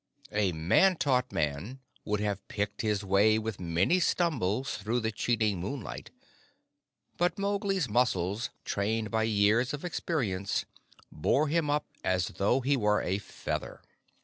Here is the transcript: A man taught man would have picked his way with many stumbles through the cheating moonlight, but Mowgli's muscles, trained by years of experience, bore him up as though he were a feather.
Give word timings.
A 0.31 0.51
man 0.53 0.95
taught 0.97 1.31
man 1.31 1.79
would 2.05 2.19
have 2.21 2.47
picked 2.47 2.81
his 2.81 3.03
way 3.03 3.37
with 3.37 3.59
many 3.59 3.99
stumbles 3.99 4.75
through 4.77 4.99
the 4.99 5.11
cheating 5.11 5.59
moonlight, 5.59 6.09
but 7.17 7.37
Mowgli's 7.37 7.87
muscles, 7.87 8.49
trained 8.65 9.11
by 9.11 9.21
years 9.21 9.75
of 9.75 9.85
experience, 9.85 10.65
bore 11.11 11.49
him 11.49 11.69
up 11.69 11.85
as 12.03 12.29
though 12.39 12.61
he 12.61 12.75
were 12.75 13.03
a 13.03 13.19
feather. 13.19 13.83